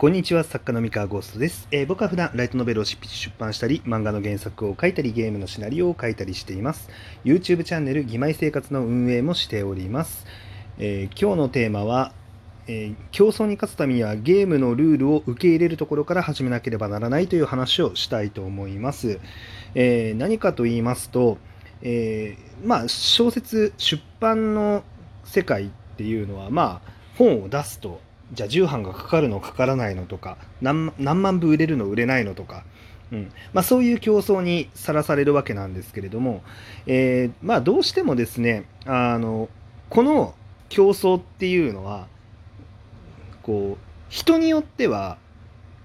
[0.00, 6.88] こんにちは、作家の三河ゴーストです、えー僕は普段ライトノベルを執筆出版したり、漫画の原作を書いたり、ゲームのシナリオを書いたりしています。
[7.22, 10.24] YouTube チャンネル、義妹生活の運営もしております。
[10.78, 12.14] えー今日のテーマは、
[12.66, 19.20] えー競争に勝つためにはゲームのルールを受け入れるところから始めなければならないという話をしたいと思います。
[19.74, 21.36] え何かと言いますと、
[21.82, 24.82] えまあ、小説出版の
[25.24, 28.00] 世界っていうのは、まあ、本を出すと
[28.32, 32.64] じゃあ重版がかかるのかからないのとか何万部売れるの売れないのとか、
[33.12, 36.42] うんまあ、そういう競争にさらされるわけなんですけれども、
[36.86, 39.48] えーまあ、どうしてもですねあの
[39.88, 40.34] この
[40.68, 42.06] 競争っていうのは
[43.42, 45.18] こう人によっては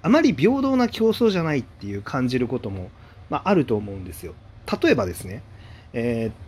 [0.02, 2.90] あまり平等な競争じゃないっていう感じることも、
[3.30, 4.36] まあ、あると思うんですよ。
[4.82, 5.42] 例えばですね、
[5.94, 6.46] えー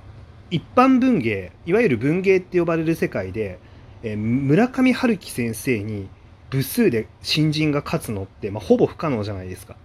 [0.49, 3.59] 一般文芸いわゆる文芸って呼ばれる世界で、
[4.03, 6.07] えー村上春樹先生に
[6.49, 9.75] 部数で新人が勝つのって、まあ、ほぼ不可能じゃないですか。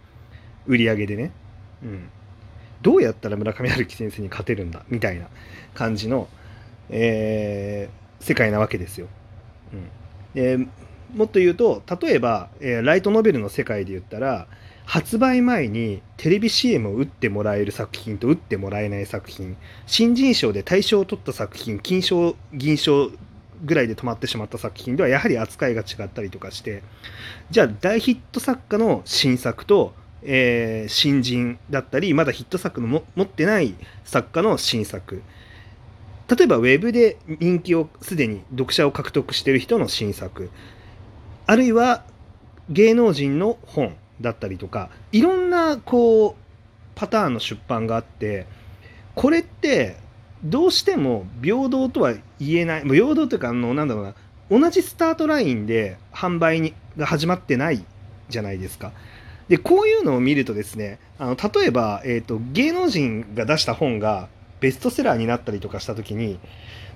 [0.67, 1.33] 売り上げでね、
[1.83, 2.09] うん、
[2.83, 4.85] どうやったら村上春樹先生に勝てるんだ？
[4.89, 5.27] みたいな
[5.75, 6.29] 感じの、
[6.91, 9.09] えー世界なわけですよ、
[9.73, 10.41] うん。
[10.41, 10.67] で
[11.13, 14.47] もっと言うと例えば、えーライトノベルの世界で言ったら
[14.85, 23.11] 発売前にテレビ CM を打ってもらえる作品と打ってもらえない作品新人賞で大賞を取った作品金賞銀賞
[23.63, 26.83] ぐらいで止まってしまった作品ではやはり扱いが違ったりとかして
[27.51, 35.23] じゃあ大ヒット作家の新作と、えー新人だったりまだヒット作のも持ってない作家の新作。
[36.29, 40.51] 例えばウェブで人気をすでに読者を獲得してる人の新作。
[41.47, 42.05] あるいは
[42.71, 46.35] 芸能人の本だったりとかいろんなこう
[46.95, 48.47] パターンの出版があって
[49.15, 49.97] これって
[50.45, 52.15] どうしても平等とは
[52.47, 52.83] 言えない。
[52.83, 54.15] 平等というかあのなんだろうな。
[54.51, 57.85] 同じスタートラインで販売にが始まってない
[58.29, 58.93] じゃないですか。
[59.49, 64.29] でこういうのを見るとですねあの例えば、えー、と芸能人が出した本が
[64.61, 66.39] ベストセラーになったりとかした時に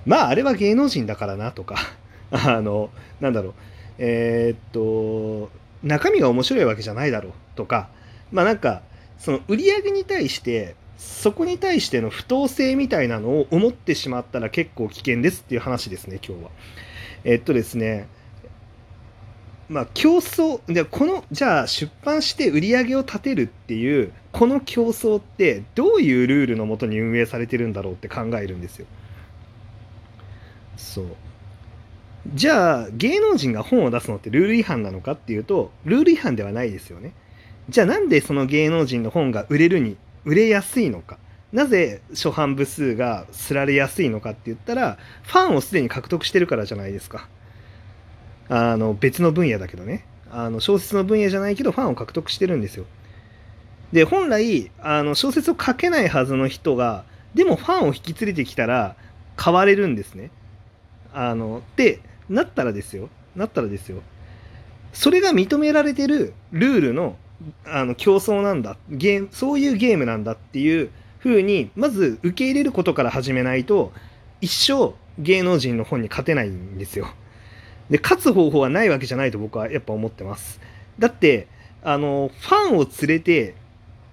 [0.05, 1.75] まああれは芸能人だからなとか
[2.31, 3.53] あのなんだろう。
[3.99, 5.49] えーっと
[5.83, 7.89] 中身が面白いわけじゃないだろうとか
[8.31, 8.81] まあなんか
[9.19, 16.49] その売り上げに対してそこに対しての不当性みたいなのを思ってしまったら結構危険ですっていう話ですね今日は。
[17.23, 18.07] えっとですね
[19.69, 28.87] まあ競争でこのじゃあ出版して売り上げを立てるっていうこの競争ってどういうルールのもとに運営されてるんだろうって考えるんですよ。
[30.77, 31.05] そう
[32.33, 37.13] じゃあ芸能人が本を出すのってルール違反なのかっていうとルール違反ではないですよね。
[37.69, 39.97] じゃあなんでその芸能人の本が売れるに
[40.27, 41.17] 売れやすいのか。
[41.53, 47.29] なぜ初版部数がすられやすいのかって言ったらファンをすでに獲得してるからじゃないですか。
[48.49, 50.05] あの別の分野だけどね。
[50.29, 52.85] あの小説の分野じゃないけどファンを獲得してるんですよ。
[53.93, 58.97] で本来あの小説を書けないはずの人がでもファンを引き連れてきたら
[59.37, 60.29] 買われるんですね。
[61.13, 63.07] あのってなったらですよ。
[63.37, 64.01] なったらですよ。
[64.91, 67.15] それが認められてるルールの
[67.65, 68.77] あの競争なんだ。
[68.89, 70.89] ゲーそういうゲームなんだっていう
[71.19, 73.91] 風にまず受け入れることから始めないと
[74.41, 77.07] 一生芸能人の本に勝てないんですよ。
[77.89, 80.59] で勝つ方法はないわけじゃないと僕はやっぱ思ってます。
[80.99, 81.47] だって
[81.83, 83.55] あのファンを連れて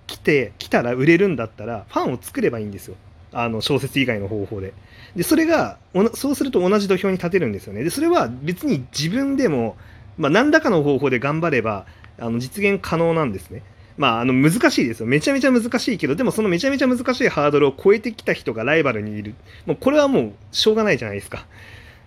[0.07, 2.97] 来て来たら売れるんだったらファンを作ればいいんですよ。
[3.33, 4.75] あの小説以外の方法で。
[5.17, 5.79] でそれが
[6.15, 7.85] そうすると同じ土俵に立てるんですよね。
[7.85, 9.77] でそれは別に自分でも、
[10.19, 11.87] まあ、何らかの方法で頑張れば
[12.19, 13.63] あの実現可能なんですね。
[13.97, 15.07] まあ、あの難しいですよ。
[15.07, 19.35] めちゃめちゃ難しいけど、でもそのめちゃめちゃ難しいハードルを超えてきた人がライバルにいる。
[19.67, 21.47] もうこれはもうしょうがないじゃないですか。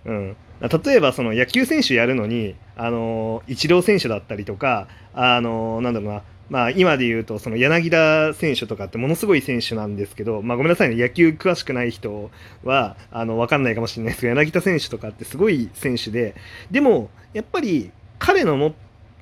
[0.04, 0.36] うん。
[0.60, 12.30] 例えばその野球選手やるのに、あの、イチロー選手だったりとか、あの、なんだろうな、まあ今で言うとその柳田選手とかってものすごい選手なんですけど、まあごめんなさいね、野球詳しくない人
[12.64, 16.34] はあの分かんないかもしれないですけど、柳田選手とかってすごい選手で、
[16.70, 18.74] でもやっぱり彼のも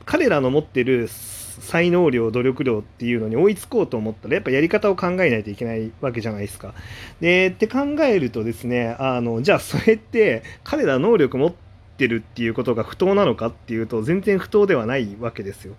[0.06, 6.74] 彼らの持ってる才能量努力量っていうのに追いつこうと思ったらやっぱやり方を考えないといけないわけじゃないですか。
[7.20, 11.52] でって考えるとですねあのじゃあそれって彼ら能力持っ
[11.98, 15.74] てるっていうことが不当なのかっていうと全然不当ではないわけですよ。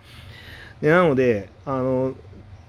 [0.81, 2.13] でなのであの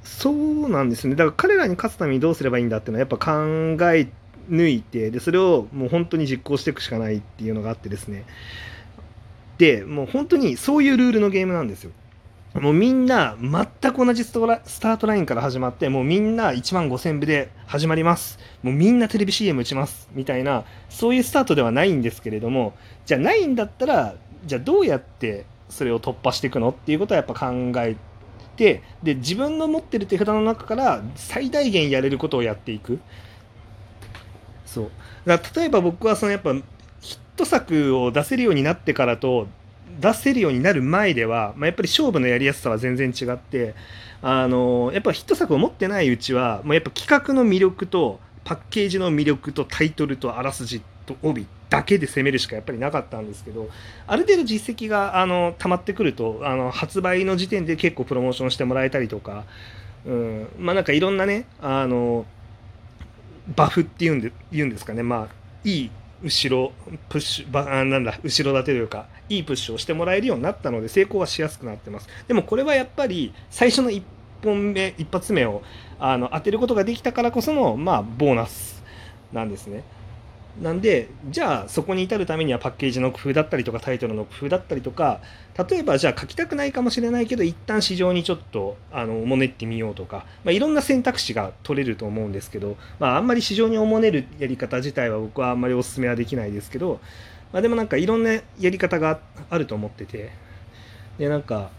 [0.04, 3.32] そうなんですねだから彼らに勝つためにどうすればいいんだっていうのはやっぱ考
[3.92, 4.08] え
[4.50, 8.24] 抜いてでそれをもう本当に実行していくしかないっていうのがあってですね
[9.58, 11.90] でもう本当にそういうルールのゲームなんですよ。
[12.54, 18.38] もうみんな全く同じストラスタートラインから始まってもうみんな1万5000部で始まります。
[18.62, 20.08] もうみんなテレビ CM 打ちます。
[20.12, 22.74] みたいなそういうスタートではないんですけれども
[23.04, 24.14] じゃあないんだったら
[24.46, 26.70] じゃあどうやってそれを突破していくの？
[26.70, 27.96] っていうことはやっぱ考え
[28.56, 32.98] てで自分の持ってる手札の中から最大限やれることをやっていく。
[34.64, 34.90] そう。
[35.26, 36.54] だから例えば僕はそのやっぱ
[37.38, 39.46] ット作を出せるようになってからと
[40.00, 43.74] 出せるようになる前では、まあ、やっぱり勝負のやりやすさは全然違って
[44.20, 53.68] あのやっぱヒット作を持ってないうちはもうやっぱ企画の魅力とパッケージの魅力とタイトルとあらすじと帯だけで攻めるしかやっぱりなかったんですけど
[54.06, 59.44] ある程度実績があの溜まってくるとあの発売の時点で結構プロモーションしてもらえたりとか、
[60.06, 62.24] うん、まあなんかいろんなねあの
[63.54, 65.02] バフっていうんで言うんですかね。
[65.02, 65.90] まあいい
[66.22, 66.72] 後ろ
[67.08, 72.08] プッシュばなんだ後ろ盾というかいいプッシュをしてもらえるようになったので成功はしやすくなってます。
[72.26, 74.02] でもこれはやっぱり最初の1
[74.42, 75.62] 本目1発目を
[75.98, 78.82] あの当てることができたからこそのまあボーナス
[79.32, 79.84] なんですね。
[80.62, 85.20] なんでじゃあそこに至るためにはパッケージの工夫だったりとかタイトルの工夫だったりとか
[85.68, 97.00] 例えばじゃあ書きたくないかもしれないけど一旦市場にちょっとあのおもねってみようとか、まあ、いろんな選択肢が取れると思うんですけど、まあ、あんまり市場におもねるやり方自体は僕はあんまりお勧めはできないですけど、
[97.52, 99.20] まあ、でもなんかいろんなやり方が
[99.50, 100.30] あると思ってて
[101.18, 101.70] でなんか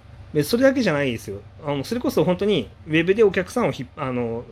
[0.43, 1.41] それだけじゃないですよ。
[1.65, 4.43] あのそれこそ本当にウェブでお客さんをひあの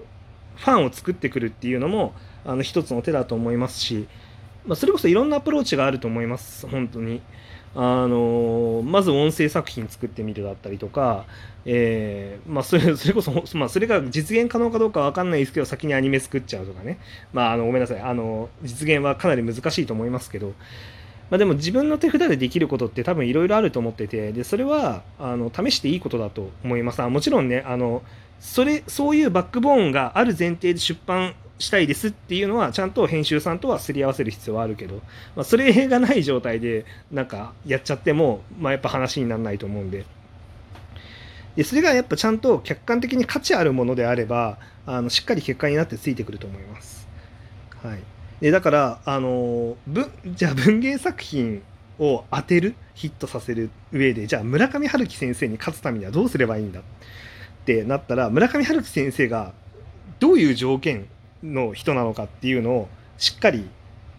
[0.58, 2.14] ファンを作ってくるっていうのも
[2.46, 4.08] あの一つの手だと思いますし、
[4.66, 7.22] まあ、それこそいろんなアプローチがあると思います本当に。
[7.80, 11.26] あのまず音声作品作ってみるだったりとか、
[11.64, 16.98] えーまあ、それそれこそ、まあ、それが実現可能かどうか分かんないですけど先にアニメ作っちゃうとかね、
[17.34, 20.54] まあ、あのごめんなさいあの実現はかなり難しいと思いますけど、
[21.30, 27.02] まあ、でも自分の手札でできることって多分いろいろあると思っててでそれはあの試していいことだと思います。
[27.02, 28.02] あもちろんねあの
[28.40, 35.02] それそういうバックボーンがある前提で出版したいですっていうのはちゃんと編集さんとはすり合わせる必要はあるけど、
[35.36, 40.06] まあ、それがない状態でなんかやっちゃっても、まあ、やっぱ話にならないと思うんで。
[41.56, 47.08] でそれがやっぱちゃんと客観的に価値あるものであればあのしっかり結果になってついてくると思います。
[47.82, 48.00] はい、
[48.42, 49.78] でだからあの
[50.26, 51.64] じゃあ文芸作品
[52.00, 56.82] を当てるヒットさせる上でじゃあ村上春樹先生に勝つためにはどうすればいいんだ？
[56.82, 56.84] っ
[57.66, 59.54] てなったら村上春樹先生が
[60.20, 61.08] どういう条件
[61.44, 63.68] の人なのかっていうのをしっかり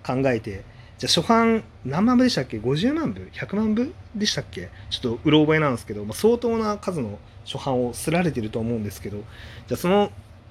[0.05, 0.65] 考えて
[0.99, 4.69] じゃあ初版何万部でしたっけ？50万部？100万部でしたっけ？
[4.91, 9.19] ちょっとうろ覚えなんですけど、まあ、相当な数の初版をすられてると思うんですけど
[9.69, 10.11] じゃあその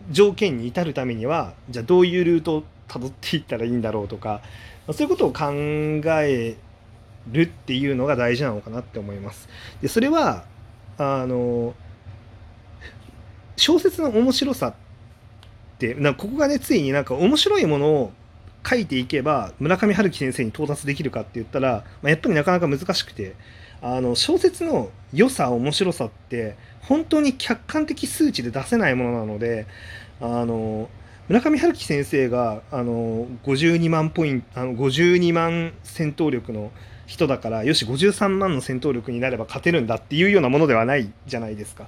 [0.09, 4.41] 条件に至るためにはじゃあどういうルートたどっていったらいいんだろうとか、
[4.91, 6.55] そういうことを考え
[7.31, 9.49] るっていうのが大事なのかなって思います。
[9.81, 10.45] でそれは
[10.97, 11.75] あの
[13.55, 14.73] 小説の面白さっ
[15.79, 18.11] てなここがねついになんか面白いものを
[18.67, 23.35] 書いていけば村上春樹先生に到達できるかって言ったら、まあ、やっぱりなかなか難しくて
[23.81, 29.67] あの小説の良さ面白さって本当に客観的数値で出せないものなので
[30.19, 30.89] あの
[31.27, 36.71] 村上春樹先生があの52万ポイントあの52万戦闘力の
[37.05, 41.87] 人だからよし53万の戦闘力になれば勝てるんだっていうようなものではないじゃないですか。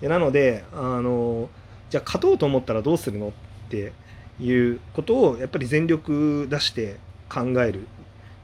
[0.00, 1.48] でなのであの
[1.90, 3.32] じゃあ勝とうと思ったらどうするのっ
[3.68, 3.92] て
[4.38, 6.98] いうことをやっぱり全力出して
[7.28, 7.88] 考える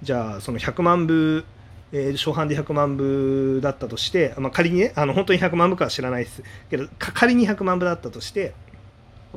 [0.02, 1.44] じゃあその100万部、
[1.92, 8.52] えー、初版で100万部だったとして、まあ、仮にねあの本当に100万部かは知らないですけど仮に100万部だったとして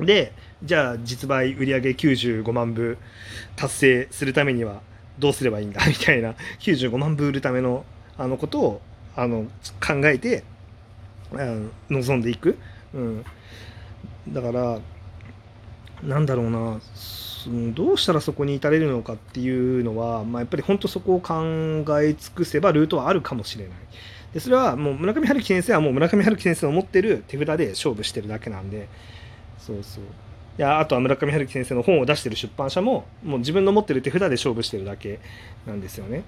[0.04, 2.98] でじゃあ実売売上95万部
[3.56, 4.80] 達成するためには
[5.18, 5.80] どうすればいいんだ？
[5.86, 7.84] みたいな95万部売るための
[8.16, 8.82] あのことを
[9.16, 9.46] あの
[9.84, 10.44] 考えて、
[11.32, 12.56] うん、望んでいく、
[12.94, 13.24] うん、
[14.28, 14.78] だから
[16.02, 16.80] なんだろうな
[17.74, 23.74] どうしたらそこに至れるのかっていうのは、まあ、やっぱり本当そこを考え尽くせばルートはあるかもしれない。
[24.34, 28.88] でそれはもう村上春樹先生はもう村上春樹先生の持ってる手札で勝負してるだけなんで。
[29.68, 30.06] そうそうい
[30.62, 35.20] やあとは村上春樹先生の本を出してる出版社ももう自分の持ってる手札で勝負してるだけ
[35.66, 36.24] なんですよね。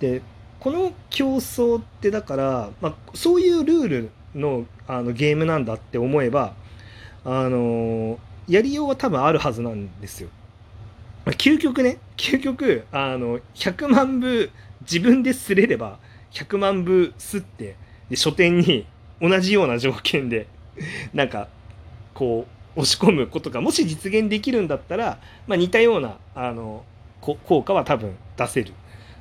[0.00, 0.22] で
[0.58, 6.54] この競争ってだから、まあ、そういうルールのあのゲームなんだって思えば
[7.24, 8.18] あの
[8.48, 10.30] やりようは多分あるはずなんですよ。
[11.26, 15.98] ま究極ね究極あの100万部自分ですれれば
[16.32, 17.76] 100万部すって
[18.08, 18.86] で書店に
[19.20, 20.48] 同じような条件で
[21.12, 21.48] なんか
[22.16, 22.46] こ
[22.76, 26.84] う押し込むことがもし実現できるんだったら、まあ、似たようなあの
[27.20, 28.72] 効果は多分出せる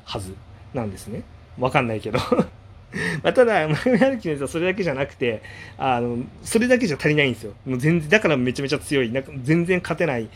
[0.06, 0.36] はず
[0.74, 1.24] なんですね。
[1.60, 2.20] わかんないけど
[3.24, 5.42] まあ、ただ、村上春樹のやつはそれだけじゃなくて、
[5.78, 7.54] あの、それだけじゃ足りないんですよ。
[7.66, 10.30] もう全然、だからめちゃめちゃ強い、なんか全然勝てない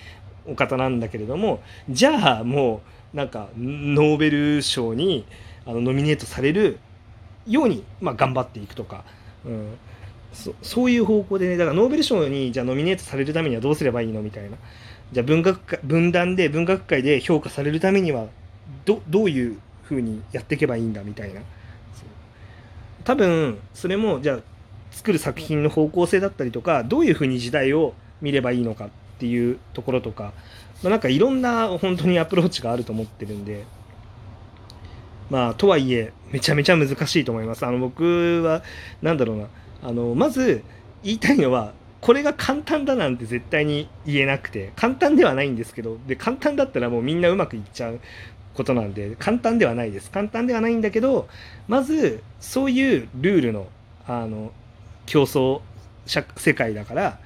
[0.45, 2.81] お方なんだけれども、じゃあも
[3.13, 5.25] う、なんか、ノーベル賞に
[5.65, 6.79] あのノミネートされる
[7.47, 9.03] ように、まあ、頑張っていくとか、
[9.45, 9.77] うん、
[10.33, 14.57] そそういう方向でねだからノーベル賞にじゃあノミネートされるためにはどうすればいいのみたいな。
[15.11, 18.27] じゃあ文学分断で文学界で評価されるためには
[18.85, 21.41] どどういうふうにやっていけばいいんだみたいな。
[23.03, 24.39] 多分それもじゃあ
[24.91, 30.33] 作る作品の方向性だったりとかどういうふうに時代を見ればいいのかっていうところとか、
[30.83, 33.65] まあ、なんかいろんな本当にアプローチがあると思ってるんで
[35.29, 37.65] まあとはいえめちゃめちゃ難しいと思います。
[37.65, 38.63] あの僕は
[39.01, 39.47] 何だろうな。
[39.83, 40.63] あのまず
[41.03, 47.99] 言いたいのはこれが簡単だなんて絶対に言えなくて簡単ではないんですけどで簡単だったらもうみんなうまくいっちゃう
[48.53, 51.27] ことなんで簡単ではないです簡単ではないんだけど
[51.67, 53.67] まずそういうルールの
[54.07, 54.51] あの
[55.05, 55.61] 競争
[56.05, 57.19] 世界だから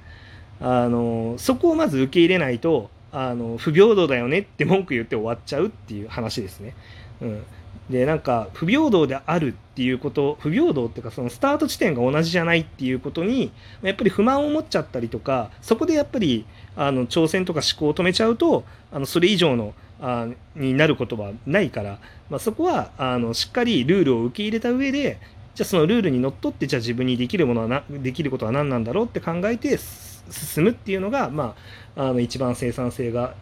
[0.60, 6.74] あのそこをまず受け入れないとあの不平等だよねって文句言って終わっちゃうっていう話ですね。
[7.22, 7.44] うん、
[7.90, 21.98] でなんか不平等であるっていうこと不平等っていうかそのスタート地点が同じじゃないっていうことにやっぱり不満を持っちゃったりとかそこでやっぱりあの挑戦とか思考を止めちゃうとあのそれ以上のあになることはないから、
[22.30, 25.18] まあ、そこはあのしっかりルールを受け入れた上で
[25.54, 31.54] じゃあそのルールにのっとってじゃあ自分にできるものはなできることは何なんだろうって考えて進むっていうのが、ま
[31.96, 33.34] あ、あの一番生産性が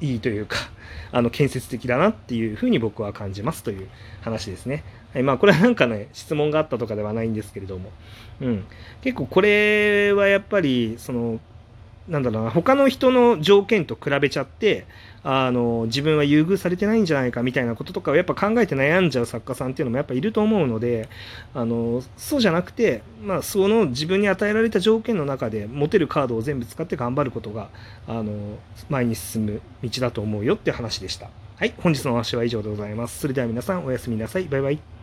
[0.00, 0.56] いいというか
[1.12, 3.88] あの建設的だなっていうふうに僕は感じますという
[4.20, 4.82] 話ですね。
[5.12, 7.92] はい、まあこれはなんかね質問があったとかではないんですけれども、
[8.40, 8.64] うん、
[9.00, 11.40] 結構これはやっぱりその
[12.08, 14.86] なんだろうな他の人の条件と比べちゃって
[15.22, 21.08] あの自分は優遇されてないんじゃないかみたいなこととかをやっぱ考えて悩んじゃう作家さんっていうのもやっぱいると思うので
[21.54, 27.70] あのそうじゃなくて、まあ、その自分に与えられた条件の中で持てるカードを全部使って頑張ることが
[28.06, 28.58] あの
[28.90, 31.30] 前に進む道だと思うよって話でした。
[31.56, 33.20] はい、本日のお話は以上でございます。
[33.20, 34.44] それでは皆さんおやすみなさい。
[34.44, 34.93] バイバイ。